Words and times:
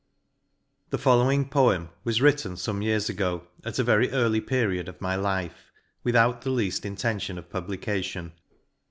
THE 0.89 0.97
follmsoing 0.97 1.51
Poem 1.51 1.89
was 2.03 2.23
written 2.23 2.53
fome 2.53 2.83
years 2.83 3.07
ago, 3.07 3.43
at 3.63 3.77
a 3.77 3.83
very 3.83 4.09
early 4.09 4.41
period 4.41 4.89
of 4.89 4.97
life^ 4.97 5.51
without 6.03 6.41
the 6.41 6.49
leajl 6.49 6.81
intentio7i 6.97 7.37
of 7.37 7.51
publication. 7.51 8.33